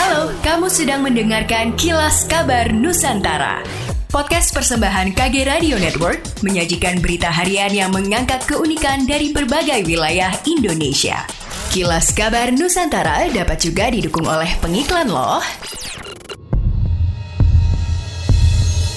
[0.00, 3.60] Halo, kamu sedang mendengarkan Kilas Kabar Nusantara.
[4.08, 11.20] Podcast persembahan KG Radio Network menyajikan berita harian yang mengangkat keunikan dari berbagai wilayah Indonesia.
[11.68, 15.44] Kilas Kabar Nusantara dapat juga didukung oleh pengiklan loh.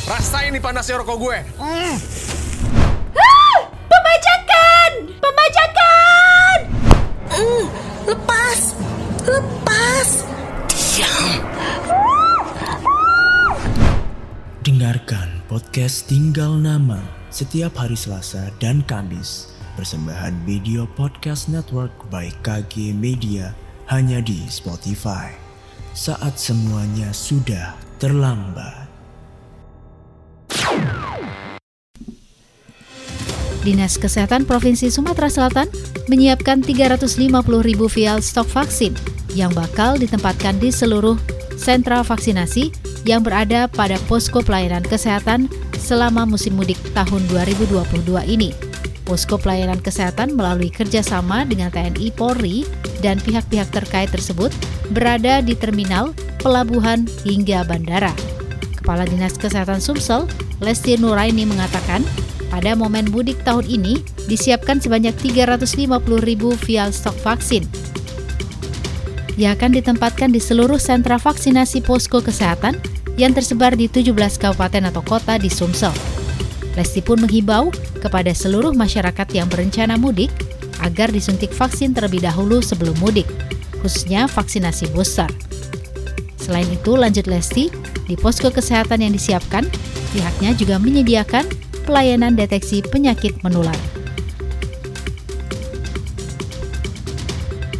[0.08, 1.38] Rasain nih panasnya rokok gue.
[1.60, 1.96] Mm.
[3.20, 3.60] Ah,
[3.92, 4.90] pembajakan!
[5.20, 6.58] Pembajakan!
[7.28, 7.64] Mm,
[8.08, 8.60] lepas!
[9.28, 9.63] Lepas!
[14.94, 17.02] Dengarkan podcast Tinggal Nama
[17.34, 19.50] setiap hari Selasa dan Kamis.
[19.74, 23.58] Persembahan video podcast network by KG Media
[23.90, 25.34] hanya di Spotify.
[25.98, 28.86] Saat semuanya sudah terlambat.
[33.66, 35.74] Dinas Kesehatan Provinsi Sumatera Selatan
[36.06, 37.34] menyiapkan 350
[37.66, 38.94] ribu vial stok vaksin
[39.34, 41.18] yang bakal ditempatkan di seluruh
[41.58, 48.56] sentra vaksinasi yang berada pada posko pelayanan kesehatan selama musim mudik tahun 2022 ini.
[49.04, 52.64] Posko pelayanan kesehatan melalui kerjasama dengan TNI Polri
[53.04, 54.50] dan pihak-pihak terkait tersebut
[54.96, 58.16] berada di terminal, pelabuhan, hingga bandara.
[58.80, 60.24] Kepala Dinas Kesehatan Sumsel,
[60.64, 62.04] Lesti Nuraini mengatakan,
[62.48, 64.00] pada momen mudik tahun ini
[64.32, 65.90] disiapkan sebanyak 350
[66.24, 67.68] ribu vial stok vaksin.
[69.34, 72.78] Ia akan ditempatkan di seluruh sentra vaksinasi posko kesehatan
[73.18, 75.94] yang tersebar di 17 kabupaten atau kota di Sumsel.
[76.74, 77.70] Lesti pun menghimbau
[78.02, 80.34] kepada seluruh masyarakat yang berencana mudik
[80.82, 83.30] agar disuntik vaksin terlebih dahulu sebelum mudik,
[83.82, 85.30] khususnya vaksinasi booster.
[86.42, 87.72] Selain itu, lanjut Lesti,
[88.04, 89.64] di posko kesehatan yang disiapkan,
[90.12, 91.48] pihaknya juga menyediakan
[91.88, 93.78] pelayanan deteksi penyakit menular.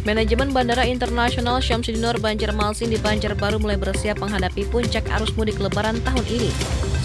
[0.04, 6.20] Manajemen Bandara Internasional Syamsuddin Banjarmasin di Banjarbaru mulai bersiap menghadapi puncak arus mudik lebaran tahun
[6.28, 6.52] ini.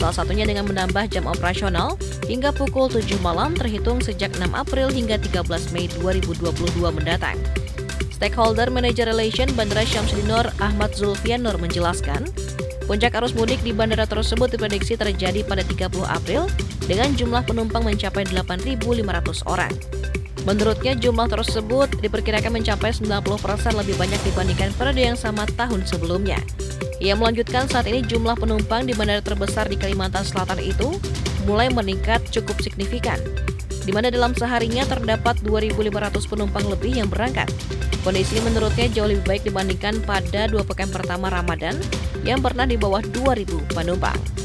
[0.04, 1.96] Salah satunya dengan menambah jam operasional
[2.28, 6.52] hingga pukul 7 malam terhitung sejak 6 April hingga 13 Mei 2022
[6.92, 7.40] mendatang.
[8.12, 12.28] Stakeholder Manager Relation Bandara Syamsuddin Ahmad Zulfian Nur menjelaskan,
[12.84, 16.52] puncak arus mudik di bandara tersebut diprediksi terjadi pada 30 April
[16.84, 19.99] dengan jumlah penumpang mencapai 8.500 orang.
[20.48, 26.40] Menurutnya jumlah tersebut diperkirakan mencapai 90% lebih banyak dibandingkan periode yang sama tahun sebelumnya.
[27.00, 31.00] Ia melanjutkan saat ini jumlah penumpang di bandara terbesar di Kalimantan Selatan itu
[31.48, 33.20] mulai meningkat cukup signifikan,
[33.88, 37.48] di mana dalam seharinya terdapat 2.500 penumpang lebih yang berangkat.
[38.04, 41.76] Kondisi menurutnya jauh lebih baik dibandingkan pada dua pekan pertama Ramadan
[42.24, 44.39] yang pernah di bawah 2.000 penumpang.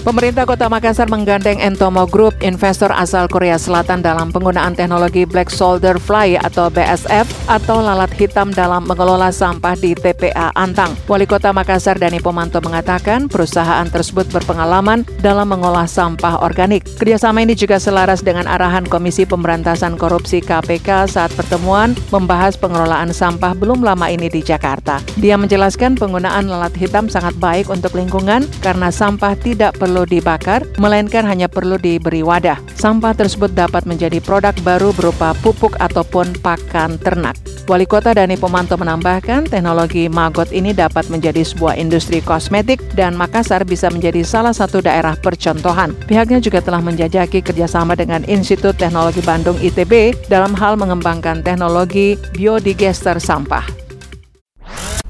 [0.00, 6.00] Pemerintah Kota Makassar menggandeng Entomo Group, investor asal Korea Selatan dalam penggunaan teknologi Black Soldier
[6.00, 10.96] Fly atau BSF atau lalat hitam dalam mengelola sampah di TPA Antang.
[11.04, 16.80] Wali Kota Makassar Dani Pomanto mengatakan perusahaan tersebut berpengalaman dalam mengolah sampah organik.
[16.96, 23.52] Kerjasama ini juga selaras dengan arahan Komisi Pemberantasan Korupsi KPK saat pertemuan membahas pengelolaan sampah
[23.52, 25.04] belum lama ini di Jakarta.
[25.20, 30.62] Dia menjelaskan penggunaan lalat hitam sangat baik untuk lingkungan karena sampah tidak perlu perlu dibakar,
[30.78, 32.62] melainkan hanya perlu diberi wadah.
[32.78, 37.34] Sampah tersebut dapat menjadi produk baru berupa pupuk ataupun pakan ternak.
[37.66, 43.66] Wali Kota Dani Pomanto menambahkan, teknologi Magot ini dapat menjadi sebuah industri kosmetik dan Makassar
[43.66, 45.90] bisa menjadi salah satu daerah percontohan.
[46.06, 53.18] Pihaknya juga telah menjajaki kerjasama dengan Institut Teknologi Bandung ITB dalam hal mengembangkan teknologi biodigester
[53.18, 53.66] sampah.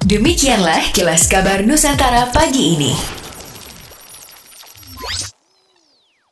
[0.00, 3.19] Demikianlah kilas kabar Nusantara pagi ini.